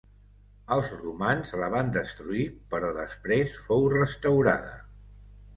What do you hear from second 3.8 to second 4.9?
restaurada.